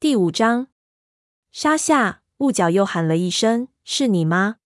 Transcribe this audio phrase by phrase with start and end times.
[0.00, 0.68] 第五章，
[1.52, 4.56] 沙夏，雾角又喊了一声：“是你吗？”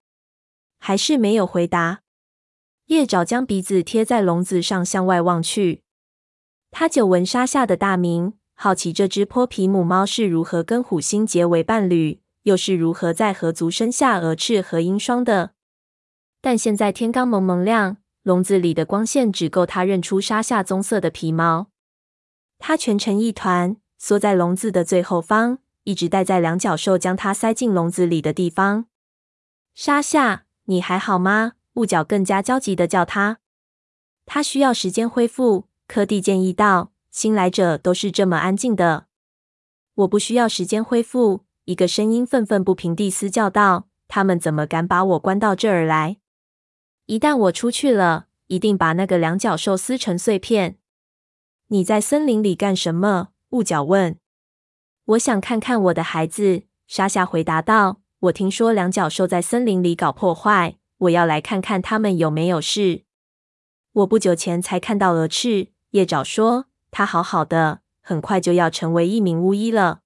[0.79, 2.03] 还是没有回答。
[2.87, 5.83] 叶爪将鼻子贴在笼子上，向外望去。
[6.71, 15.55] 他久闻沙夏的大名，好奇这只泼皮母猫是如何跟虎星结为伴侣，又是如何在河族生下蛾翅和鹰霜的。
[16.41, 21.73] 但现在天刚蒙蒙亮，笼子里的光线只够他认出沙夏棕色的皮毛。
[22.61, 23.79] 他蜷成一团。
[24.07, 28.85] 缩在笼子的最后方，一直待在两脚兽将它塞进笼子里的地方。
[29.75, 31.53] 沙夏，你还好吗？
[31.77, 33.39] 雾角更加焦急的叫他。
[34.27, 35.69] 他需要时间恢复。
[35.89, 39.07] 柯蒂建议道：“新来者都是这么安静的。”
[39.97, 41.47] 我不需要时间恢复。
[41.65, 46.19] 一个声音愤愤不平地嘶叫道：“他们怎么敢把我关到这儿来？
[47.07, 50.77] 一旦我出去了，一定把那个两脚兽撕成碎片。”
[51.69, 53.29] 你在森林里干什么？
[53.55, 54.19] 雾角问
[55.15, 63.05] ：“我想看看我的孩子。”沙夏回答道：“我听说两脚兽在森林里搞破坏，我要来看看他们有没有事。
[63.93, 70.01] 我不久前才看到蛾翅。”叶爪说：“他好好的，很快就要成为一名巫医了。”“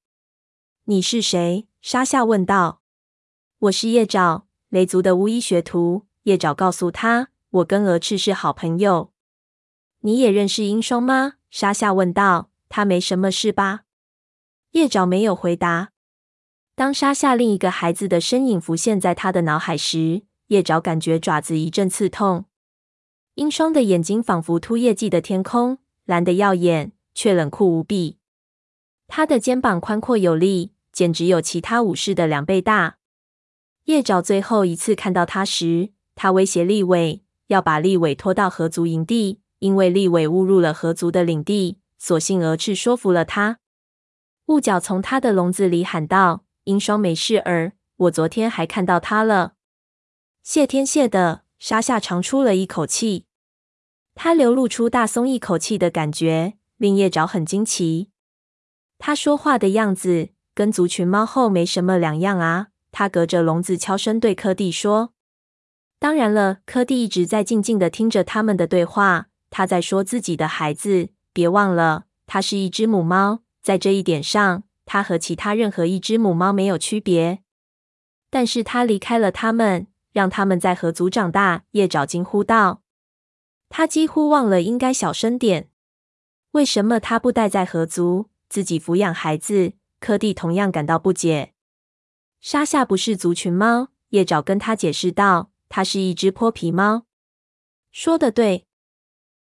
[0.84, 2.82] 你是谁？”沙夏问道。
[3.60, 9.10] “我是叶爪，雷族的巫医学徒。”叶爪告诉他：“我跟蛾翅是好朋友。
[10.00, 12.50] ”“你也认识鹰双吗？”沙夏问道。
[12.68, 13.82] 他没什么事吧？
[14.72, 15.90] 叶爪没有回答。
[16.74, 22.44] 当沙夏另一个孩子的身影浮现在他的脑海时，叶爪感觉爪子一阵刺痛。
[23.34, 28.18] 鹰双的眼睛仿佛秃夜季的天空，蓝得耀眼，却冷酷无比。
[29.06, 32.98] 他的肩膀宽阔有力，简直有其他武士的两倍大。
[33.84, 41.78] 叶爪最后一次看到他时，他威胁利伟要把利伟拖到合族营地，因为利伟误入了合族的领地。
[41.98, 43.58] 索性蛾翅说服了他。
[44.46, 49.54] 雾角从他的笼子里喊道：“鹰双没事儿，我昨天还看到他了。”
[50.42, 53.26] 谢天谢地，沙夏长出了一口气。
[54.14, 58.10] 他流露出大松一口气的感觉，令叶爪很惊奇。
[58.98, 62.68] 他说话的样子跟族群猫后没什么两样啊。
[62.90, 65.12] 他隔着笼子悄声对柯蒂说
[66.00, 69.26] ：“当然了。”柯蒂一直在静静的听着他们的对话。
[69.50, 71.10] 他在说自己的孩子。
[71.32, 77.40] 别忘了，它是一只母猫，在这一点上，它和其他任何一只母猫没有区别。
[78.30, 81.64] 但是它离开了它们，让它们在河族长大。
[81.72, 82.82] 叶爪惊呼道
[83.68, 85.70] ：“他几乎忘了应该小声点。
[86.52, 91.54] 为什么他不待在河族，自己抚养孩子？”柯蒂同样感到不解。
[92.40, 97.04] 沙夏不是族群猫，叶爪跟他解释道：“它是一只泼皮猫。”
[97.90, 98.67] 说的对。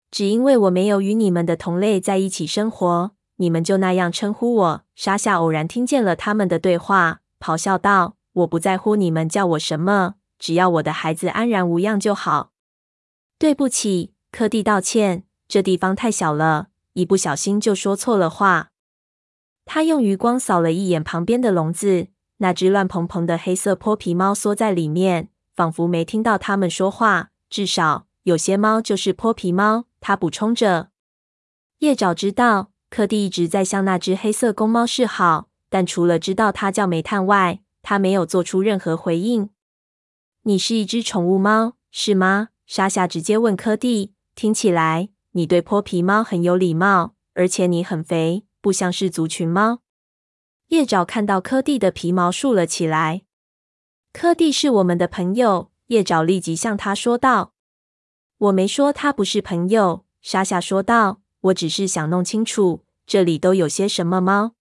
[0.09, 4.81] 只因为我没有与你们的同类在一起生活，你们就那样称呼我。
[4.95, 12.51] 沙夏偶然听见了他们的对话，咆哮道：“我不在乎你们叫我什么，只要我的孩子安然无恙就好。”
[13.37, 15.23] 对不起，柯蒂道歉。
[15.47, 18.71] 这地方太小了，一不小心就说错了话。
[19.65, 22.07] 他用余光扫了一眼旁边的笼子，
[22.37, 27.29] 那只乱蓬蓬的黑色泼皮猫缩在里面，仿佛没听到他们说话。
[27.49, 29.85] 至少有些猫就是泼皮猫。
[30.01, 30.89] 他补充着
[31.79, 39.49] ：“叶爪知道柯蒂一直在向那只黑色公猫示好，但除了知道它叫煤炭外，他没有做出任何回应。
[40.43, 44.11] ”“你是一只宠物猫，是吗？”沙夏直接问柯蒂。
[44.35, 49.79] “听起来你对泼皮猫很有礼貌，而且你很肥，不像是族群猫。”
[50.67, 53.21] 叶爪看到柯蒂的皮毛竖了起来。
[54.11, 57.53] “柯蒂是我们的朋友。”叶爪立即向他说道。
[58.37, 61.21] 我没说他不是朋友，沙夏说道。
[61.41, 64.53] 我只是想弄清楚这里都有些什么猫。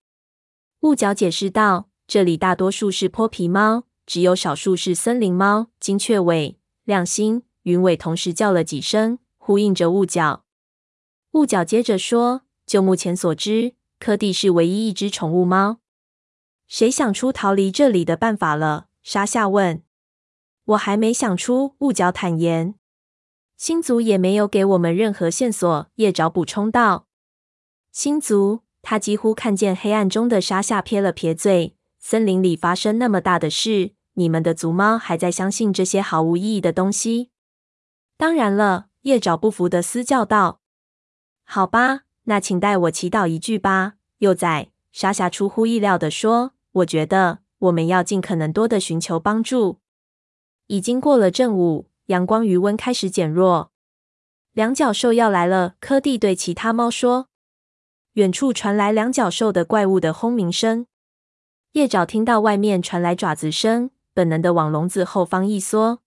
[0.80, 10.44] 雾角解释道：“这里大多数是泼皮猫，只有少数是森林猫。”金雀尾、亮星、云尾同时叫了几声，呼应着雾角。
[11.32, 15.78] 雾角接着说：“就目前所知，柯蒂是唯一一只宠物猫。
[16.68, 19.82] 谁想出逃离这里的办法了？”沙夏问。
[20.66, 22.74] “我还没想出。”雾角坦言。
[23.56, 27.06] 星族也没有给我们任何线索，叶爪补充道。
[27.90, 31.74] 星族，他几乎看见黑暗中的沙夏撇了撇嘴。
[31.98, 37.30] 森林里发生那么大的事，你们的族猫还在相信这些毫无意义的东西？
[38.18, 40.60] 当然了，叶爪不服的嘶叫道。
[41.44, 44.70] 好吧，那请代我祈祷一句吧，幼崽。
[44.92, 49.80] 沙夏出乎意料的说：“我觉得我们要尽可能多的寻求帮助。”
[50.68, 51.88] 已经过了正午。
[52.06, 53.72] 阳光余温开始减弱，
[54.52, 55.74] 两脚兽要来了。
[55.80, 57.28] 柯蒂对其他猫说
[58.14, 60.86] ：“远处传来两脚兽的怪物的轰鸣声。”
[61.72, 66.00] 叶爪听到外面传来爪子声，本能的往笼子后方一缩。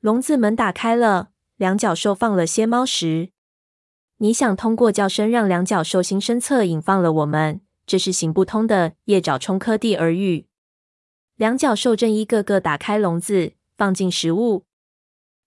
[0.00, 3.30] 笼子门打开了，两角兽放了些猫食。
[4.18, 8.94] 你想通过叫声让两角兽心生恻隐放了我们，这是行不通的。
[9.06, 10.46] 叶爪冲柯蒂而语。
[11.34, 14.67] 两角兽正一个个打开笼子，放进食物。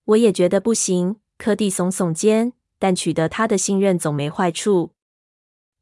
[0.06, 1.18] 我也觉得不行。
[1.38, 4.92] 柯蒂耸耸肩，但取得他的信任总没坏处。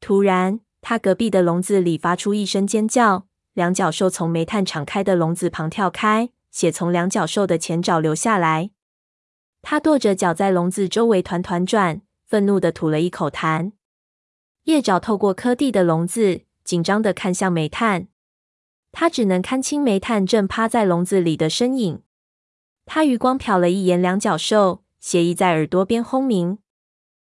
[0.00, 6.30] 突然，他隔壁的笼子里发出一声尖叫，两角兽从煤炭敞开的笼子旁跳开。
[6.50, 8.70] 血从两角兽的前爪流下来，
[9.62, 13.70] 他跺着脚在笼子周围团团转，愤怒地吐了一口痰。
[14.64, 18.08] 叶爪透过柯蒂的笼子，紧张地看向煤炭，
[18.90, 22.02] 他只能看清煤炭正趴在笼子里的身影。
[22.92, 26.58] 他余光瞟了一眼两角兽，血意在耳朵边轰鸣。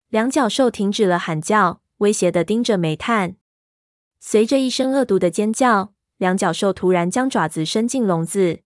[0.07, 3.35] 两角兽停止了喊叫，威胁的盯着煤炭。
[4.17, 8.61] 随着一声恶毒的尖叫，两角兽突然将爪子伸进笼子。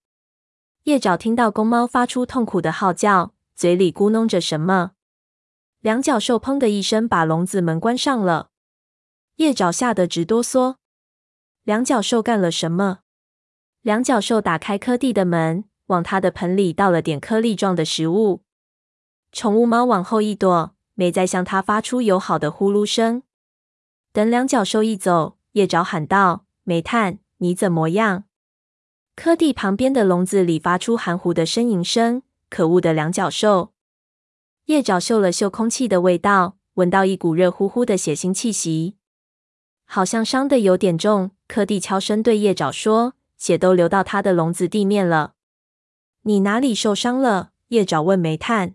[0.84, 4.92] 叶爪听到公猫发出痛苦的号叫，嘴里咕哝着什么。
[5.80, 8.52] 两角兽砰的一声把笼子门关上了。
[9.38, 10.76] 叶爪吓得直哆嗦。
[11.64, 13.00] 两角兽干了什么？
[13.82, 18.44] 两角兽打开柯蒂的门，往他的盆里倒了点颗粒状的食物。
[19.32, 23.24] 宠物猫往后一躲，没再向他发出友好的呼噜声。
[24.14, 28.24] 等两脚兽一走，叶爪喊道：“煤炭，你怎么样？”
[29.16, 32.24] 柯蒂旁边的笼子里发出含糊的呻吟声。
[32.48, 33.74] 可恶的两脚兽！
[34.66, 38.96] 叶爪嗅了嗅空气的味道，闻到一股热乎乎的血腥气息，
[39.84, 41.32] 好像伤的有点重。
[41.48, 45.34] 柯蒂悄声对叶爪说：“血都流到他的笼子地面了。”
[46.28, 47.52] 你哪里受伤了？
[47.68, 48.74] 叶爪问煤炭。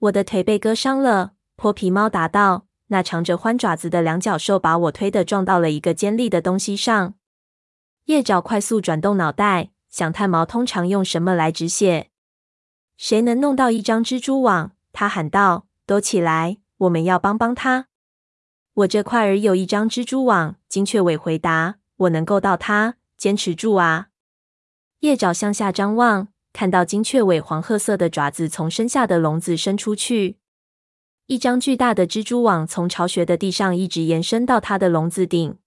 [0.00, 1.34] 我的腿被割伤了。
[1.54, 2.66] 泼皮猫答道。
[2.88, 7.14] 那长着欢爪子的两脚兽把我推得撞到了一个尖利的东西上。
[8.06, 12.10] 叶爪快速转动脑袋，想炭毛通常用什么来止血？
[12.96, 14.72] 谁能弄到一张蜘蛛网？
[14.92, 17.86] 他喊道：“都起来，我们要帮帮他。”
[18.74, 20.56] 我这块儿有一张蜘蛛网。
[20.68, 24.08] 金雀尾回答：“我能够到它，坚持住啊！”
[25.00, 30.38] 叶爪向下张望，看到金雀尾黄褐色的爪子从身下的笼子伸出去，
[31.26, 35.58] 一张巨大的蜘蛛网从巢穴的地上一直延伸到它的笼子顶。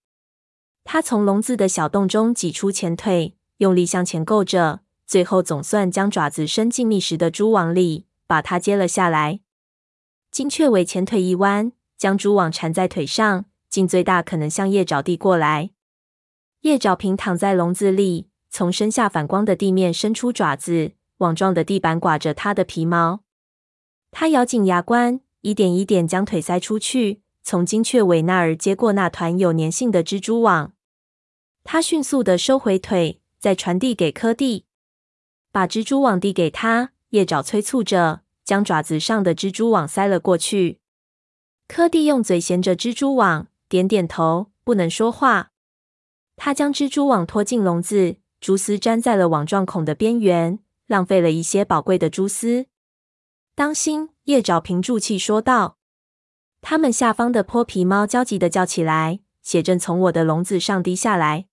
[0.82, 9.38] 它从笼子的小洞中挤出前腿，用力向前够着，最后总算将爪子伸进密实的蛛网里，把它接了下来。
[10.32, 15.70] 金雀尾前腿一弯，将蛛网缠在腿上，尽最大可能向叶爪递过来。
[16.62, 23.20] 叶爪平躺在笼子里，从身下反光的地面伸出爪子，网状的地板刮着它的皮毛。
[24.10, 27.22] 它咬紧牙关，一点一点将腿塞出去。
[27.42, 30.74] 从金雀尾那儿接过那团有粘性的蜘蛛网，
[31.64, 34.66] 他迅速的收回腿，再传递给柯蒂，
[35.50, 36.92] 把蜘蛛网递给他。
[37.10, 40.78] 叶爪催促着，将爪子上的蜘蛛网塞了过去。
[41.66, 45.50] 柯蒂用嘴衔着蜘蛛网，点点头，不能说话。
[46.36, 52.66] 他将蜘蛛网拖进笼子，蛛丝粘在了网状孔的边缘，浪费了一些宝贵的蛛丝。
[53.54, 54.10] 当心！
[54.24, 55.76] 叶爪屏住气说道。
[56.62, 61.46] 他们下方的泼皮猫焦急的叫起来，血正从我的笼子上滴下来。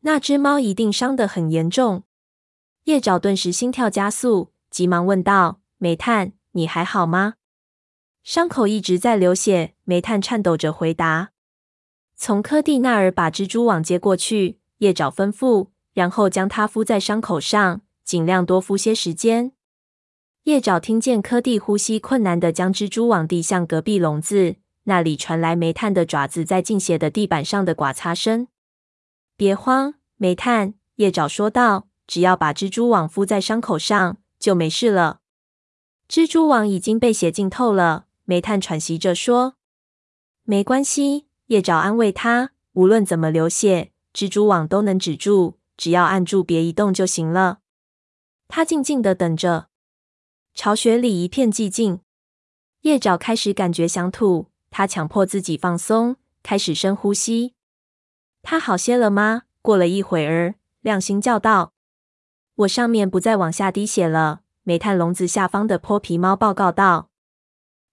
[0.00, 2.04] 那只猫一定伤得很严重。
[2.84, 7.34] 叶爪顿时心跳加速，急忙问道：“煤炭，你还好吗？”
[8.22, 9.74] 伤口一直在流血。
[9.84, 11.30] 煤炭颤抖着回答
[12.16, 19.52] ：“从柯蒂那儿把蜘蛛网接过去。”叶爪吩咐，然后将它敷在伤口上，尽量多敷些时间。
[20.42, 28.48] 叶爪听见柯蒂呼吸困难地将蜘蛛网递向隔壁笼子，那里传来煤炭的爪子在浸血的地板上的剐擦声。
[29.38, 35.20] 别慌，煤炭，叶爪说道：“只要把蜘蛛网敷在伤口上，就没事了。”
[36.06, 39.54] 蜘蛛网已经被血浸透了，煤炭喘息着说
[40.44, 47.58] ：“没关系。”叶爪安慰他：“无论怎么流血，蜘蛛网都能止住，只要按住别移动就行了。”
[48.48, 49.68] 他静静地等着。
[50.54, 52.00] 巢穴里一片寂静，
[52.82, 54.50] 叶爪开始感觉想吐。
[54.70, 57.54] 他强迫自己放松，开始深呼吸。
[58.42, 59.42] 他好些了吗？
[59.62, 61.72] 过了一会儿，亮星叫道
[62.56, 67.10] ：“我上面不再往下滴血了。”煤炭笼子下方的泼皮猫报告道：“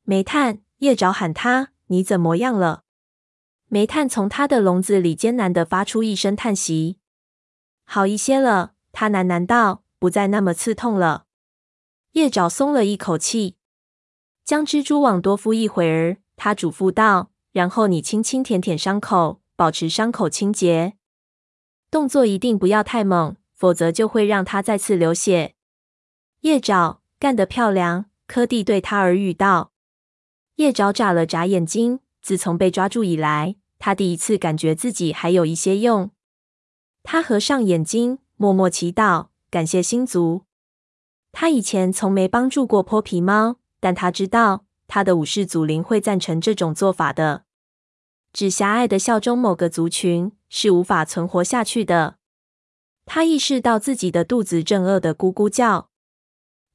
[0.04, 2.84] 煤炭！”叶爪喊他：“你怎么样了？”
[3.70, 6.98] 煤炭从他的笼子里艰难地发出一声叹息
[7.86, 11.26] ：“好一些了。”他喃喃道：“不再那么刺痛了。”
[12.14, 13.56] 叶爪松了一口气，
[14.46, 16.18] 将蜘蛛网多敷一会儿。
[16.36, 20.94] 他嘱咐道：“然后你轻轻舔舔伤口，保持伤口清洁。”
[21.90, 25.56] 动作一定不要太猛，否则就会让他再次流血。
[26.42, 28.06] 叶爪，干得漂亮！
[28.28, 29.72] 柯蒂对他耳语道。
[30.56, 32.00] 叶爪眨了眨眼睛。
[32.22, 36.12] 自从被抓住以来，他第一次感觉自己还有一些用。
[37.04, 40.46] 他合上眼睛，默默祈祷，感谢星族。
[41.32, 47.46] 他以前从没帮助过泼皮猫，但他知道他的武士祖灵会赞成这种做法的。
[48.32, 52.18] 只狭隘的效忠某个族群是无法存活下去的。
[53.06, 55.90] 他意识到自己的肚子正饿得咕咕叫。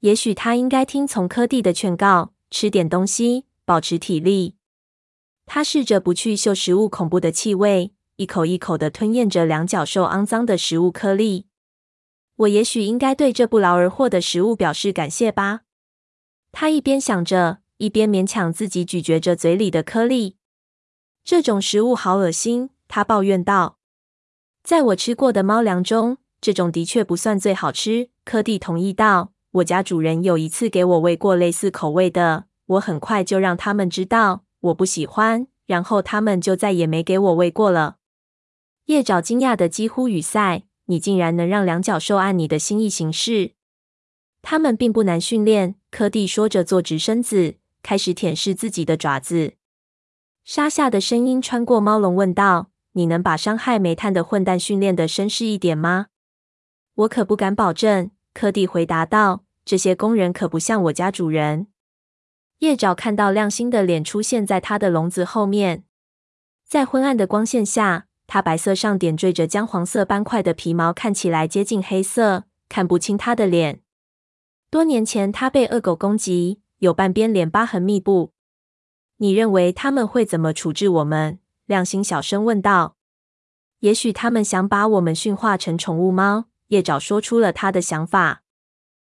[0.00, 4.54] 也许他应该听从柯蒂的劝告，吃点东西，保持体力。
[5.46, 11.46] 他试着不去嗅食物恐怖的气味，一口一口的吞咽着两脚兽肮脏的食物颗粒。
[12.34, 15.60] 我也许应该对这不劳而获的食物表示感谢吧。
[16.50, 20.34] 他一边想着，一边勉强自己咀嚼着嘴里的颗粒。
[21.22, 23.78] 这种食物好恶心，他抱怨道。
[24.64, 28.10] 在我吃过的猫粮中，这种的确不算最好吃。
[28.24, 29.32] 柯蒂同意道。
[29.52, 37.97] 我家主人有一次给我喂过类似口味的，我很快就让他们知道我不喜欢，然后他们就再也没给我喂过了。
[38.88, 43.52] 叶爪惊讶的几乎语塞：“你竟然能让两角兽按你的心意行事？
[44.40, 49.56] 他们并不难训练。”柯蒂说着，坐直身子，开始舔舐自己的爪子。
[50.42, 56.06] 沙夏的声音穿过猫笼问道：“你能把伤害煤炭的混蛋训练的绅士一点吗？”
[56.96, 58.10] 我可不敢保证。
[58.32, 61.66] 柯蒂回答道：“这些工人可不像我家主人。”
[62.60, 65.84] 叶爪看到亮星的脸出现在他的笼子后面，
[66.66, 73.80] 在昏暗的光线下，它白色上点缀着姜黄色斑块的皮毛看起来接近黑色，看不清它的脸。
[74.70, 78.32] 多年前，它被恶狗攻击，有半边脸疤痕密布。
[79.16, 81.38] 你认为他们会怎么处置我们？
[81.64, 82.96] 亮星小声问道。
[83.80, 86.44] 也许他们想把我们驯化成宠物猫。
[86.68, 88.42] 叶爪说出了他的想法，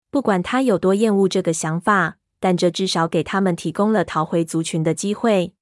[0.08, 5.54] 不管他有多厌恶这个想法，但这至少给他们提供了逃回族群的机会。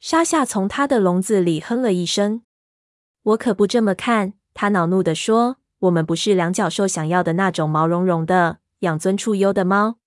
[0.00, 2.42] 沙夏从他的笼子里哼了一声
[3.26, 9.98] ：“我可不这么看。”他恼怒地说：“我们不是两脚兽想要的那种毛茸茸的、养尊处优的猫。”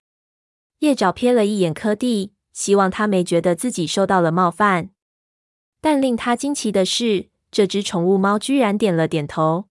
[0.79, 4.91] 叶爪瞥了一眼柯蒂，希望他没觉得自己受到了冒犯。
[5.81, 9.65] 但令他惊奇的是，这只宠物猫居然点了点头。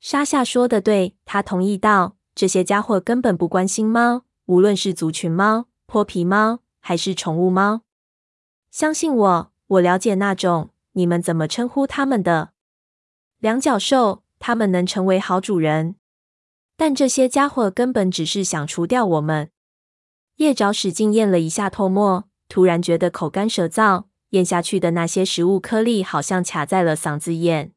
[0.00, 7.82] 沙夏说的对，他同意道：“这些家伙根本不关心猫，无论是族群猫、泼皮猫还是宠物猫。
[8.70, 12.53] 相信我，我了解那种，你们怎么称呼他们的？
[13.44, 15.96] 两角兽，他们能成为好主人。
[16.78, 19.50] 但这些家伙根本只是想除掉我们。”
[20.36, 27.72] 叶爪使劲咽了一下唾沫，突然觉得口干舌燥，咽下去的那些食物颗粒好像卡在了嗓子眼。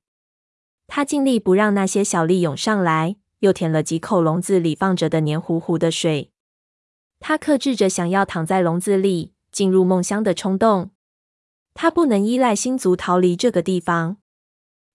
[0.88, 6.31] 他尽力不让那些小粒涌上来，又舔了几口笼子里放着的黏糊糊的水。
[7.19, 10.91] 他克制着想要躺在笼子里进入梦乡的冲动。
[11.74, 14.15] 他不能依赖星族逃离这个地方。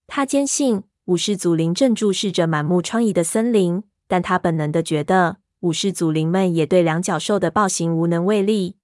[0.07, 8.77] 他坚信武士祖灵正注视着满目疮痍的森林，但他本能的觉得武士祖灵们也对两角兽的暴行无能为力。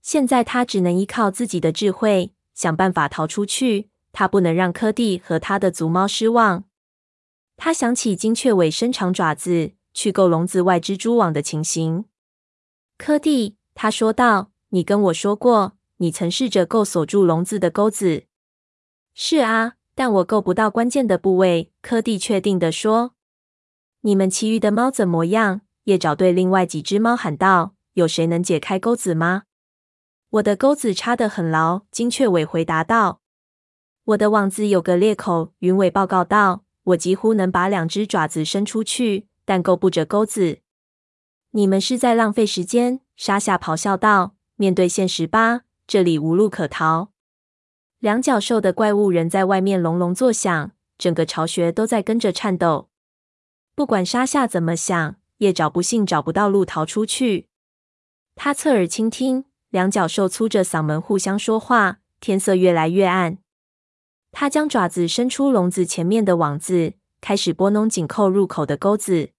[0.00, 3.90] 现在他只能依靠自己的智慧想办法逃出去。
[4.14, 6.64] 他不能让柯蒂和他的族猫失望。
[7.56, 12.04] 他想起金雀尾伸长爪子去够笼子外蜘蛛网的情形。
[12.98, 18.24] 柯蒂，他说道：“你跟我说过，你曾试着够锁住笼子的钩子。
[19.16, 23.14] ”“是啊，但我够不到关键的部位。”柯蒂确定地说。
[24.02, 29.42] “你们其余的猫怎么样？”叶爪对另外几只猫喊道：“有谁能解开钩子吗
[30.30, 33.20] ？”“我的钩子插得很牢。”金雀尾回答道。
[34.04, 40.58] 我的网子有个裂口，云尾报告道：“我几乎能把两只爪子伸出去，但够不着钩子。”
[41.54, 47.11] 你们是在浪费时间，沙夏咆哮道：“面对现实吧，这里无路可逃。”
[48.02, 52.88] 两角兽的怪物仍在外面隆隆作响，整个巢穴都在跟着颤抖。
[53.76, 57.46] 不管沙夏怎么想，也找不幸找不到路逃出去。
[58.34, 62.00] 他侧耳倾听，两角兽粗着嗓门互相说话。
[62.18, 63.38] 天色越来越暗。
[64.32, 69.30] 他将爪子伸出笼子前面的网子，开始拨弄紧扣入口的钩子。